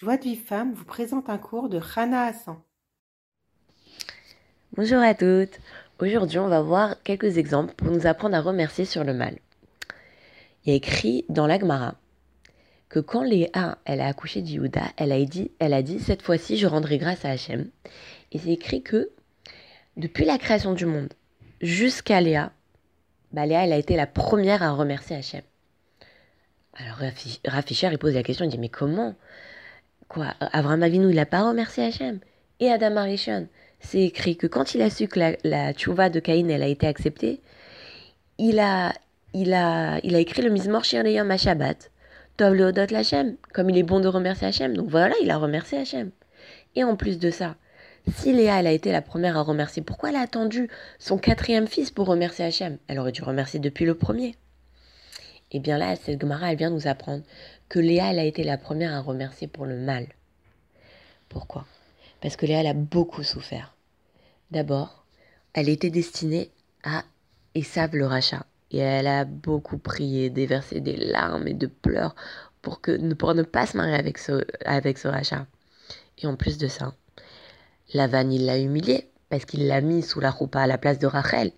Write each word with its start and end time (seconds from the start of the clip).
Joie 0.00 0.16
de 0.16 0.22
vie 0.22 0.36
femme 0.36 0.74
vous 0.74 0.84
présente 0.84 1.28
un 1.28 1.38
cours 1.38 1.68
de 1.68 1.76
Rana 1.76 2.26
Hassan. 2.26 2.56
Bonjour 4.76 5.00
à 5.00 5.12
toutes. 5.12 5.58
Aujourd'hui, 5.98 6.38
on 6.38 6.46
va 6.46 6.62
voir 6.62 7.02
quelques 7.02 7.36
exemples 7.36 7.74
pour 7.74 7.90
nous 7.90 8.06
apprendre 8.06 8.36
à 8.36 8.40
remercier 8.40 8.84
sur 8.84 9.02
le 9.02 9.12
mal. 9.12 9.38
Il 10.62 10.70
y 10.70 10.72
a 10.72 10.76
écrit 10.76 11.24
dans 11.28 11.48
l'Agmara 11.48 11.96
que 12.88 13.00
quand 13.00 13.24
Léa 13.24 13.78
elle 13.86 14.00
a 14.00 14.06
accouché 14.06 14.40
de 14.40 14.46
Yehuda, 14.46 14.84
elle 14.98 15.10
a 15.10 15.24
dit, 15.24 15.50
elle 15.58 15.74
a 15.74 15.82
dit 15.82 15.98
cette 15.98 16.22
fois-ci 16.22 16.58
je 16.58 16.68
rendrai 16.68 16.98
grâce 16.98 17.24
à 17.24 17.30
Hachem. 17.30 17.68
Et 18.30 18.38
c'est 18.38 18.52
écrit 18.52 18.84
que 18.84 19.10
depuis 19.96 20.24
la 20.24 20.38
création 20.38 20.74
du 20.74 20.86
monde 20.86 21.12
jusqu'à 21.60 22.20
Léa, 22.20 22.52
bah 23.32 23.46
Léa 23.46 23.64
elle 23.64 23.72
a 23.72 23.78
été 23.78 23.96
la 23.96 24.06
première 24.06 24.62
à 24.62 24.70
remercier 24.70 25.16
Hachem. 25.16 25.42
Alors 26.74 26.98
Rafisher 27.44 27.88
il 27.90 27.98
pose 27.98 28.14
la 28.14 28.22
question, 28.22 28.44
il 28.44 28.48
dit 28.48 28.58
mais 28.58 28.68
comment 28.68 29.16
Quoi 30.08 30.34
Abraham 30.40 30.82
Avinu, 30.82 31.10
il 31.10 31.16
n'a 31.16 31.26
pas 31.26 31.46
remercié 31.46 31.84
Hachem. 31.84 32.20
Et 32.60 32.70
Adam 32.70 32.96
Arishon, 32.96 33.46
c'est 33.80 34.02
écrit 34.02 34.36
que 34.36 34.46
quand 34.46 34.74
il 34.74 34.82
a 34.82 34.90
su 34.90 35.06
que 35.06 35.18
la, 35.18 35.32
la 35.44 35.72
tchouva 35.72 36.08
de 36.10 36.18
Caïn, 36.18 36.50
elle 36.50 36.62
a 36.62 36.66
été 36.66 36.86
acceptée, 36.86 37.40
il 38.38 38.58
a, 38.58 38.92
il 39.34 39.52
a, 39.52 40.00
il 40.02 40.14
a 40.14 40.18
écrit 40.18 40.42
le 40.42 40.50
Mizmor 40.50 40.84
Shir 40.84 41.02
Leyom 41.02 41.36
Shabbat. 41.36 41.90
Tov 42.36 42.54
Leodot 42.54 42.94
Hachem, 42.94 43.36
comme 43.52 43.68
il 43.68 43.78
est 43.78 43.82
bon 43.82 44.00
de 44.00 44.08
remercier 44.08 44.46
Hachem. 44.46 44.76
Donc 44.76 44.88
voilà, 44.88 45.14
il 45.22 45.30
a 45.30 45.36
remercié 45.36 45.78
Hachem. 45.78 46.10
Et 46.76 46.84
en 46.84 46.94
plus 46.94 47.18
de 47.18 47.30
ça, 47.30 47.56
si 48.14 48.32
Léa, 48.32 48.60
elle 48.60 48.68
a 48.68 48.72
été 48.72 48.92
la 48.92 49.02
première 49.02 49.36
à 49.36 49.42
remercier, 49.42 49.82
pourquoi 49.82 50.10
elle 50.10 50.16
a 50.16 50.20
attendu 50.20 50.68
son 50.98 51.18
quatrième 51.18 51.66
fils 51.66 51.90
pour 51.90 52.06
remercier 52.06 52.44
Hachem? 52.44 52.78
Elle 52.86 53.00
aurait 53.00 53.12
dû 53.12 53.22
remercier 53.22 53.58
depuis 53.58 53.84
le 53.84 53.94
premier. 53.94 54.36
Et 55.50 55.56
eh 55.56 55.60
bien 55.60 55.78
là, 55.78 55.96
cette 55.96 56.20
Gemara, 56.20 56.52
elle 56.52 56.58
vient 56.58 56.70
nous 56.70 56.86
apprendre 56.86 57.24
que 57.70 57.78
Léa, 57.78 58.10
elle 58.10 58.18
a 58.18 58.24
été 58.24 58.44
la 58.44 58.58
première 58.58 58.94
à 58.94 59.00
remercier 59.00 59.46
pour 59.46 59.64
le 59.64 59.78
mal. 59.78 60.06
Pourquoi? 61.30 61.64
Parce 62.20 62.36
que 62.36 62.44
Léa, 62.44 62.60
elle 62.60 62.66
a 62.66 62.74
beaucoup 62.74 63.22
souffert. 63.22 63.74
D'abord, 64.50 65.04
elle 65.54 65.70
était 65.70 65.90
destinée 65.90 66.50
à 66.84 67.04
Esav 67.54 67.94
le 67.94 68.06
rachat. 68.06 68.44
Et 68.70 68.78
elle 68.78 69.06
a 69.06 69.24
beaucoup 69.24 69.78
prié, 69.78 70.28
déversé 70.28 70.80
des 70.80 70.96
larmes 70.96 71.48
et 71.48 71.54
de 71.54 71.66
pleurs 71.66 72.14
pour, 72.60 72.82
que, 72.82 73.14
pour 73.14 73.34
ne 73.34 73.42
pas 73.42 73.66
se 73.66 73.76
marier 73.78 73.94
avec 73.94 74.18
ce, 74.18 74.44
avec 74.66 74.98
rachat. 74.98 75.46
Et 76.18 76.26
en 76.26 76.36
plus 76.36 76.58
de 76.58 76.68
ça, 76.68 76.94
Lavan, 77.94 78.30
il 78.30 78.44
l'a 78.44 78.58
humiliée 78.58 79.08
parce 79.30 79.44
qu'il 79.44 79.66
l'a 79.66 79.80
mis 79.80 80.02
sous 80.02 80.20
la 80.20 80.30
roupa 80.30 80.60
à 80.60 80.66
la 80.66 80.78
place 80.78 80.98
de 80.98 81.06
Rachel. 81.06 81.52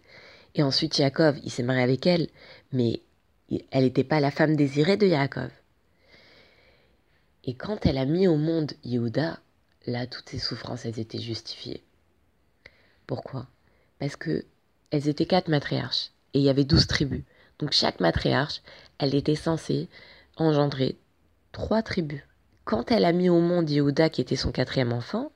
Et 0.54 0.62
ensuite, 0.62 0.98
Yaakov, 0.98 1.38
il 1.42 1.50
s'est 1.50 1.62
marié 1.62 1.82
avec 1.82 2.06
elle, 2.06 2.28
mais 2.72 3.02
elle 3.70 3.84
n'était 3.84 4.04
pas 4.04 4.20
la 4.20 4.30
femme 4.30 4.56
désirée 4.56 4.96
de 4.96 5.06
Yaakov. 5.06 5.50
Et 7.44 7.54
quand 7.54 7.86
elle 7.86 7.98
a 7.98 8.04
mis 8.04 8.28
au 8.28 8.36
monde 8.36 8.72
Yehuda, 8.84 9.40
là, 9.86 10.06
toutes 10.06 10.28
ses 10.28 10.38
souffrances, 10.38 10.84
elles 10.84 11.00
étaient 11.00 11.20
justifiées. 11.20 11.82
Pourquoi? 13.06 13.46
Parce 13.98 14.16
que 14.16 14.44
elles 14.90 15.08
étaient 15.08 15.26
quatre 15.26 15.48
matriarches 15.48 16.10
et 16.34 16.38
il 16.38 16.44
y 16.44 16.50
avait 16.50 16.64
douze 16.64 16.86
tribus. 16.86 17.22
Donc 17.58 17.72
chaque 17.72 18.00
matriarche, 18.00 18.62
elle 18.98 19.14
était 19.14 19.34
censée 19.34 19.88
engendrer 20.36 20.96
trois 21.52 21.82
tribus. 21.82 22.22
Quand 22.64 22.90
elle 22.92 23.04
a 23.04 23.12
mis 23.12 23.28
au 23.28 23.40
monde 23.40 23.68
Yehuda, 23.68 24.10
qui 24.10 24.20
était 24.20 24.36
son 24.36 24.52
quatrième 24.52 24.92
enfant, 24.92 25.32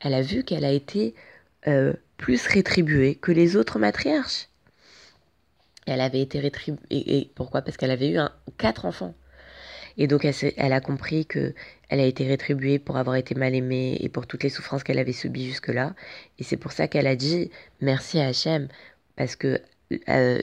elle 0.00 0.14
a 0.14 0.22
vu 0.22 0.44
qu'elle 0.44 0.64
a 0.64 0.72
été 0.72 1.14
euh, 1.66 1.92
plus 2.16 2.46
rétribuée 2.46 3.14
que 3.14 3.32
les 3.32 3.56
autres 3.56 3.78
matriarches. 3.78 4.48
Elle 5.86 6.00
avait 6.00 6.20
été 6.20 6.40
rétribuée. 6.40 6.80
Et, 6.90 7.30
pourquoi? 7.34 7.62
Parce 7.62 7.76
qu'elle 7.76 7.90
avait 7.90 8.10
eu 8.10 8.18
quatre 8.58 8.84
enfants. 8.84 9.14
Et 9.96 10.08
donc 10.08 10.24
elle, 10.24 10.72
a 10.72 10.80
compris 10.80 11.24
que 11.24 11.54
elle 11.88 12.00
a 12.00 12.04
été 12.04 12.26
rétribuée 12.26 12.80
pour 12.80 12.96
avoir 12.96 13.14
été 13.14 13.36
mal 13.36 13.54
aimée 13.54 13.96
et 14.00 14.08
pour 14.08 14.26
toutes 14.26 14.42
les 14.42 14.48
souffrances 14.48 14.82
qu'elle 14.82 14.98
avait 14.98 15.12
subies 15.12 15.46
jusque-là. 15.46 15.94
Et 16.40 16.42
c'est 16.42 16.56
pour 16.56 16.72
ça 16.72 16.88
qu'elle 16.88 17.06
a 17.06 17.14
dit 17.14 17.50
merci 17.80 18.18
à 18.18 18.26
Hachem 18.26 18.66
parce 19.14 19.36
que 19.36 19.60
euh, 20.08 20.42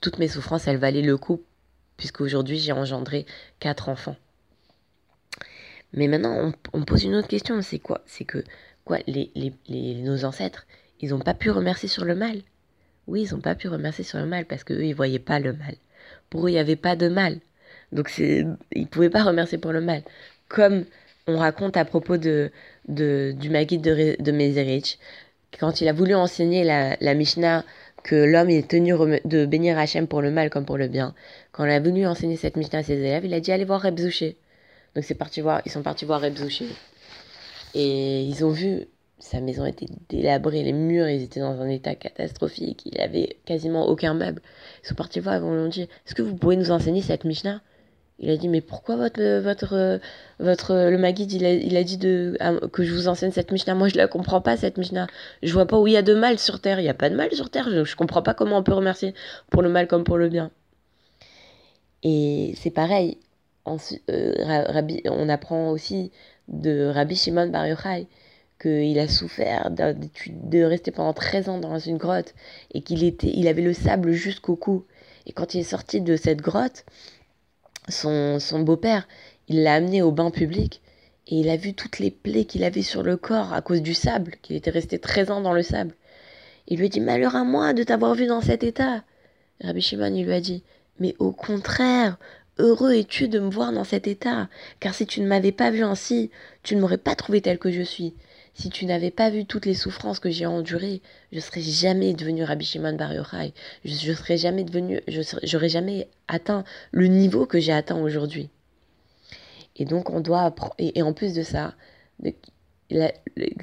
toutes 0.00 0.18
mes 0.18 0.26
souffrances, 0.26 0.66
elles 0.66 0.78
valaient 0.78 1.02
le 1.02 1.16
coup 1.16 1.42
puisqu'aujourd'hui 1.96 2.58
j'ai 2.58 2.72
engendré 2.72 3.24
quatre 3.60 3.88
enfants. 3.88 4.16
Mais 5.92 6.08
maintenant, 6.08 6.52
on, 6.72 6.84
pose 6.84 7.04
une 7.04 7.14
autre 7.14 7.28
question, 7.28 7.60
c'est 7.62 7.78
quoi? 7.78 8.02
C'est 8.06 8.24
que 8.24 8.44
quoi, 8.84 8.98
les, 9.06 9.32
nos 9.68 10.24
ancêtres, 10.24 10.66
ils 11.00 11.10
n'ont 11.10 11.18
pas 11.18 11.34
pu 11.34 11.50
remercier 11.50 11.88
sur 11.88 12.04
le 12.04 12.14
mal? 12.14 12.42
Oui, 13.08 13.26
ils 13.28 13.34
n'ont 13.34 13.40
pas 13.40 13.54
pu 13.54 13.68
remercier 13.68 14.04
sur 14.04 14.18
le 14.18 14.26
mal 14.26 14.44
parce 14.44 14.64
qu'eux, 14.64 14.84
ils 14.84 14.90
ne 14.90 14.94
voyaient 14.94 15.18
pas 15.18 15.40
le 15.40 15.52
mal. 15.52 15.74
Pour 16.30 16.46
eux, 16.46 16.50
il 16.50 16.52
n'y 16.52 16.58
avait 16.58 16.76
pas 16.76 16.94
de 16.94 17.08
mal. 17.08 17.40
Donc, 17.90 18.10
ils 18.18 18.56
ne 18.76 18.84
pouvaient 18.84 19.10
pas 19.10 19.24
remercier 19.24 19.58
pour 19.58 19.72
le 19.72 19.80
mal. 19.80 20.02
Comme 20.48 20.84
on 21.26 21.38
raconte 21.38 21.76
à 21.76 21.84
propos 21.84 22.18
de, 22.18 22.50
de 22.88 23.34
du 23.38 23.50
Maguide 23.50 23.82
de, 23.82 24.16
de 24.20 24.82
quand 25.58 25.80
il 25.80 25.88
a 25.88 25.92
voulu 25.92 26.14
enseigner 26.14 26.64
la, 26.64 26.96
la 27.00 27.14
Mishnah 27.14 27.64
que 28.04 28.14
l'homme 28.14 28.50
est 28.50 28.68
tenu 28.68 28.92
de 29.24 29.46
bénir 29.46 29.78
Hachem 29.78 30.06
pour 30.06 30.22
le 30.22 30.30
mal 30.30 30.50
comme 30.50 30.64
pour 30.64 30.78
le 30.78 30.88
bien, 30.88 31.14
quand 31.52 31.64
il 31.64 31.70
a 31.70 31.80
voulu 31.80 32.06
enseigner 32.06 32.36
cette 32.36 32.56
Mishnah 32.56 32.80
à 32.80 32.82
ses 32.82 32.94
élèves, 32.94 33.24
il 33.24 33.34
a 33.34 33.40
dit 33.40 33.52
allez 33.52 33.64
voir 33.64 33.82
Reb 33.82 33.96
Donc 33.96 35.04
c'est 35.04 35.14
parti 35.14 35.40
voir, 35.40 35.62
ils 35.64 35.72
sont 35.72 35.82
partis 35.82 36.04
voir 36.04 36.20
Reb 36.20 36.36
Et 37.74 38.22
ils 38.22 38.44
ont 38.44 38.50
vu 38.50 38.86
sa 39.18 39.40
maison 39.40 39.66
était 39.66 39.86
délabrée, 40.08 40.62
les 40.62 40.72
murs 40.72 41.06
étaient 41.06 41.40
dans 41.40 41.60
un 41.60 41.68
état 41.68 41.94
catastrophique, 41.94 42.82
il 42.86 43.00
avait 43.00 43.36
quasiment 43.44 43.86
aucun 43.86 44.14
meuble. 44.14 44.42
Ils 44.82 44.88
sont 44.88 44.94
partis 44.94 45.20
voir 45.20 45.34
et 45.34 45.38
ils 45.38 45.62
lui 45.62 45.68
dit 45.70 45.82
Est-ce 45.82 46.14
que 46.14 46.22
vous 46.22 46.36
pouvez 46.36 46.56
nous 46.56 46.70
enseigner 46.70 47.02
cette 47.02 47.24
Mishnah? 47.24 47.60
Il 48.20 48.30
a 48.30 48.36
dit 48.36 48.48
Mais 48.48 48.60
pourquoi 48.60 48.96
votre, 48.96 49.40
votre, 49.40 50.00
votre, 50.38 50.74
le 50.90 50.98
Maguide 50.98 51.32
il 51.32 51.44
a, 51.44 51.52
il 51.52 51.76
a 51.76 51.84
dit 51.84 51.98
de, 51.98 52.36
que 52.72 52.84
je 52.84 52.94
vous 52.94 53.08
enseigne 53.08 53.32
cette 53.32 53.52
Mishnah? 53.52 53.74
Moi 53.74 53.88
je 53.88 53.96
la 53.96 54.08
comprends 54.08 54.40
pas 54.40 54.56
cette 54.56 54.78
Mishnah. 54.78 55.06
Je 55.42 55.52
vois 55.52 55.66
pas 55.66 55.78
où 55.78 55.86
il 55.86 55.92
y 55.92 55.96
a 55.96 56.02
de 56.02 56.14
mal 56.14 56.38
sur 56.38 56.60
terre. 56.60 56.78
Il 56.80 56.84
n'y 56.84 56.88
a 56.88 56.94
pas 56.94 57.10
de 57.10 57.16
mal 57.16 57.32
sur 57.32 57.50
terre. 57.50 57.68
Je, 57.70 57.84
je 57.84 57.96
comprends 57.96 58.22
pas 58.22 58.34
comment 58.34 58.58
on 58.58 58.62
peut 58.62 58.72
remercier 58.74 59.14
pour 59.50 59.62
le 59.62 59.68
mal 59.68 59.88
comme 59.88 60.04
pour 60.04 60.16
le 60.18 60.28
bien. 60.28 60.50
Et 62.02 62.54
c'est 62.56 62.70
pareil. 62.70 63.18
Euh, 64.10 64.82
on 65.10 65.28
apprend 65.28 65.70
aussi 65.70 66.10
de 66.48 66.86
Rabbi 66.86 67.16
Shimon 67.16 67.48
Bar 67.48 67.66
Yochai 67.66 68.06
qu'il 68.60 68.98
a 68.98 69.08
souffert 69.08 69.70
de, 69.70 70.62
rester 70.62 70.90
pendant 70.90 71.12
13 71.12 71.48
ans 71.48 71.58
dans 71.58 71.78
une 71.78 71.96
grotte 71.96 72.34
et 72.72 72.82
qu'il 72.82 73.48
avait 73.48 73.62
le 73.62 73.72
sable 73.72 74.12
jusqu'au 74.12 74.56
cou. 74.56 74.84
Et 75.26 75.32
quand 75.32 75.54
il 75.54 75.60
est 75.60 75.64
sorti 75.64 76.00
de 76.00 76.16
cette 76.16 76.40
grotte, 76.40 76.84
son, 77.88 78.38
beau-père, 78.60 79.06
il 79.48 79.62
l'a 79.62 79.74
amené 79.74 80.02
au 80.02 80.12
bain 80.12 80.30
public 80.30 80.80
et 81.26 81.36
il 81.36 81.48
a 81.48 81.56
vu 81.56 81.74
toutes 81.74 81.98
les 81.98 82.10
plaies 82.10 82.44
qu'il 82.44 82.64
avait 82.64 82.82
sur 82.82 83.02
le 83.02 83.16
corps 83.16 83.52
à 83.52 83.62
cause 83.62 83.82
du 83.82 83.94
sable, 83.94 84.34
qu'il 84.42 84.56
était 84.56 84.70
resté 84.70 84.98
13 84.98 85.30
ans 85.30 85.40
dans 85.40 85.52
le 85.52 85.62
sable. 85.62 85.94
Il 86.66 86.78
lui 86.78 86.86
a 86.86 86.88
dit 86.88 87.00
Malheur 87.00 87.36
à 87.36 87.44
moi 87.44 87.72
de 87.72 87.82
t'avoir 87.82 88.14
vu 88.14 88.26
dans 88.26 88.40
cet 88.40 88.62
état. 88.62 89.04
Rabbi 89.62 89.80
Shimon, 89.80 90.10
lui 90.10 90.32
a 90.32 90.40
dit 90.40 90.62
Mais 90.98 91.14
au 91.18 91.32
contraire, 91.32 92.18
heureux 92.58 92.92
es-tu 92.92 93.28
de 93.28 93.38
me 93.38 93.50
voir 93.50 93.72
dans 93.72 93.84
cet 93.84 94.06
état, 94.06 94.48
car 94.80 94.94
si 94.94 95.06
tu 95.06 95.20
ne 95.20 95.26
m'avais 95.26 95.52
pas 95.52 95.70
vu 95.70 95.82
ainsi, 95.82 96.30
tu 96.62 96.76
ne 96.76 96.80
m'aurais 96.80 96.98
pas 96.98 97.14
trouvé 97.14 97.40
tel 97.40 97.58
que 97.58 97.70
je 97.70 97.82
suis. 97.82 98.14
Si 98.58 98.70
tu 98.70 98.86
n'avais 98.86 99.12
pas 99.12 99.30
vu 99.30 99.44
toutes 99.44 99.66
les 99.66 99.74
souffrances 99.74 100.18
que 100.18 100.30
j'ai 100.30 100.44
endurées, 100.44 101.00
je 101.30 101.38
serais 101.38 101.60
jamais 101.60 102.12
devenu 102.12 102.42
Rabbi 102.42 102.64
Shimon 102.64 102.94
Bar 102.94 103.14
Yochai. 103.14 103.54
Je, 103.84 103.94
je 103.94 104.12
serais 104.12 104.36
jamais 104.36 104.64
devenu, 104.64 105.00
j'aurais 105.44 105.68
jamais 105.68 106.08
atteint 106.26 106.64
le 106.90 107.06
niveau 107.06 107.46
que 107.46 107.60
j'ai 107.60 107.72
atteint 107.72 108.00
aujourd'hui. 108.00 108.50
Et 109.76 109.84
donc 109.84 110.10
on 110.10 110.18
doit 110.18 110.52
et, 110.78 111.00
en 111.02 111.12
plus 111.12 111.34
de 111.34 111.42
ça, 111.42 111.74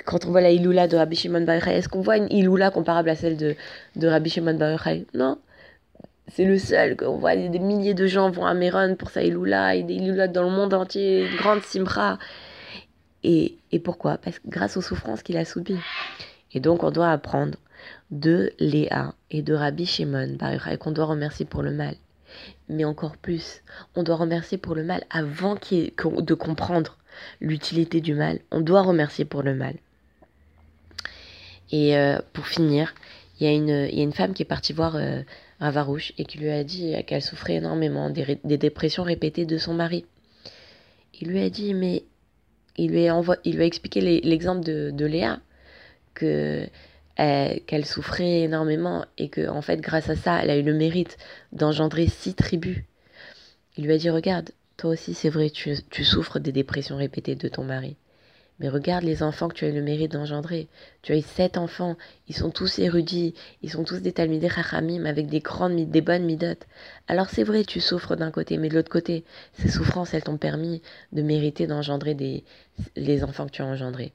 quand 0.06 0.26
on 0.26 0.30
voit 0.30 0.40
la 0.40 0.52
Iloula 0.52 0.88
de 0.88 0.96
Rabbi 0.96 1.18
Shimon 1.18 1.42
Bar 1.42 1.56
Yochai, 1.56 1.74
est-ce 1.74 1.90
qu'on 1.90 2.02
voit 2.02 2.16
une 2.16 2.32
Iloula 2.32 2.72
comparable 2.72 3.10
à 3.10 3.18
celle 3.18 3.36
de, 3.36 3.58
de 3.98 4.08
Rabbi 4.08 4.30
Shimon 4.30 4.54
Bar 4.54 4.72
Yochai? 4.72 5.08
Non. 5.14 5.40
C'est 6.30 6.46
le 6.46 6.58
seul 6.58 6.96
qu'on 6.96 7.18
voit 7.18 7.36
des, 7.36 7.60
milliers 7.60 7.96
de 7.96 8.08
gens 8.08 8.32
vont 8.32 8.46
à 8.46 8.54
Méron 8.54 8.96
pour 8.96 9.10
sa 9.10 9.24
Iloula 9.24 9.76
et 9.76 9.84
des 9.84 9.96
Iloulas 9.96 10.30
dans 10.30 10.44
le 10.44 10.52
monde 10.52 10.74
entier, 10.74 11.26
une 11.26 11.36
grande 11.36 11.64
Simra. 11.64 12.18
Et, 13.28 13.80
pourquoi? 13.80 14.18
Parce 14.18 14.38
que 14.38 14.48
grâce 14.48 14.78
aux 14.78 14.82
souffrances 14.82 15.24
qu'il 15.24 15.38
a 15.38 15.46
subies. 15.46 15.80
Et 16.54 16.60
donc 16.60 16.84
on 16.84 16.92
doit 16.92 17.12
apprendre 17.12 17.58
de 18.12 18.54
Léa 18.60 19.16
et 19.32 19.42
de 19.42 19.54
Rabbi 19.54 19.88
Shimon 19.88 20.38
et 20.72 20.78
qu'on 20.78 20.92
doit 20.92 21.06
remercier 21.06 21.46
pour 21.46 21.64
le 21.64 21.72
mal. 21.72 21.96
Mais 22.70 22.86
encore 22.86 23.18
plus, 23.18 23.64
on 23.96 24.04
doit 24.04 24.16
remercier 24.16 24.60
pour 24.60 24.76
le 24.76 24.84
mal 24.84 25.04
avant 25.10 25.56
de 25.56 26.34
comprendre 26.34 26.98
l'utilité 27.42 28.00
du 28.00 28.14
mal. 28.14 28.40
On 28.52 28.62
doit 28.62 28.84
remercier 28.84 29.26
pour 29.26 29.42
le 29.42 29.56
mal. 29.56 29.76
Et 31.72 31.98
euh, 31.98 32.20
pour 32.34 32.46
finir, 32.46 32.94
il 33.40 33.48
y, 33.48 33.50
a 33.50 34.04
une, 34.04 34.14
femme 34.14 34.34
qui 34.34 34.44
est 34.44 34.46
partie 34.46 34.72
voir 34.72 34.96
euh, 34.96 35.22
Ravarouche 35.60 36.14
et 36.20 36.26
qui 36.26 36.38
lui 36.38 36.52
a 36.52 36.64
dit 36.64 36.94
qu'elle 37.06 37.24
souffrait 37.24 37.56
énormément 37.56 38.12
des, 38.12 38.40
dépressions 38.44 39.04
répétées 39.04 39.46
de 39.46 39.58
son 39.58 39.74
mari. 39.74 40.06
Il 41.20 41.30
lui 41.30 41.42
a 41.42 41.50
dit 41.50 41.74
Mais 41.74 42.04
il 42.78 42.92
lui 42.92 43.08
a, 43.08 43.66
expliqué 43.66 44.02
l'exemple 44.22 44.64
de, 44.64 45.06
Léa, 45.06 45.40
que 46.14 46.68
euh, 47.20 47.56
qu'elle 47.66 47.86
souffrait 47.86 48.42
énormément 48.42 49.06
et 49.18 49.30
que 49.30 49.48
en 49.48 49.62
fait 49.62 49.80
grâce 49.80 50.10
à 50.10 50.18
ça 50.18 50.42
elle 50.44 50.50
a 50.50 50.58
eu 50.58 50.64
le 50.64 50.74
mérite 50.74 51.18
d'engendrer 51.54 52.08
six 52.08 52.34
tribus. 52.34 52.80
Il 53.78 53.86
lui 53.86 53.94
a 53.94 53.98
dit 53.98 54.10
regarde, 54.10 54.52
Toi 54.78 54.92
aussi, 54.92 55.14
c'est 55.14 55.30
vrai, 55.30 55.50
tu 55.50 56.04
souffres 56.04 56.40
des 56.40 56.52
dépressions 56.52 56.98
répétées 56.98 57.36
de 57.36 57.48
ton 57.48 57.64
mari. 57.64 57.96
Mais 58.60 58.70
regarde 58.70 59.04
les 59.04 59.22
enfants 59.22 59.50
que 59.50 59.56
tu 59.56 59.66
as 59.66 59.70
eu 59.70 59.74
le 59.74 59.82
mérite 59.82 60.14
d'engendrer. 60.14 60.68
Tu 61.02 61.12
as 61.12 61.18
eu 61.18 61.22
sept 61.22 61.58
enfants, 61.58 61.98
ils 62.30 62.36
sont 62.36 62.52
tous 62.52 62.80
érudits, 62.80 63.34
ils 63.62 63.70
sont 63.70 63.84
tous 63.84 64.02
des 64.02 64.14
talmidei 64.14 64.50
chachamim 64.50 65.06
avec 65.06 65.28
des 65.28 65.42
grandes, 65.42 65.90
des 65.90 66.02
bonnes 66.02 66.24
midotes. 66.24 66.66
Alors 67.08 67.30
c'est 67.30 67.44
vrai, 67.44 67.66
tu 67.66 67.82
souffres 67.82 68.16
d'un 68.16 68.32
côté, 68.32 68.58
mais 68.58 68.70
de 68.70 68.76
l'autre 68.76 68.92
côté, 68.92 69.26
ces 69.54 69.70
souffrances, 69.70 70.14
elles 70.14 70.24
t'ont 70.24 70.38
permis 70.38 70.82
de 71.12 71.22
mériter 71.22 71.68
d'engendrer 71.68 72.14
des, 72.14 72.46
les 72.96 73.24
enfants 73.24 73.46
que 73.46 73.52
tu 73.52 73.62
as 73.62 73.66
engendrés. 73.66 74.14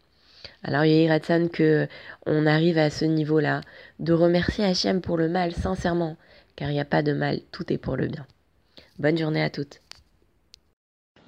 Alors 0.63 0.85
Yehiratsan 0.85 1.49
que 1.49 1.87
on 2.25 2.47
arrive 2.47 2.79
à 2.79 2.89
ce 2.89 3.05
niveau-là, 3.05 3.61
de 3.99 4.13
remercier 4.15 4.65
Hachem 4.65 5.03
pour 5.03 5.19
le 5.19 5.29
mal, 5.29 5.53
sincèrement, 5.53 6.17
car 6.57 6.71
il 6.71 6.75
n'y 6.75 6.81
a 6.81 6.87
pas 6.87 7.03
de 7.03 7.13
mal, 7.13 7.41
tout 7.53 7.71
est 7.73 7.79
pour 7.79 7.97
le 7.97 8.07
bien. 8.07 8.27
Bonne 8.99 9.19
journée 9.19 9.43
à 9.43 9.51
toutes. 9.51 9.81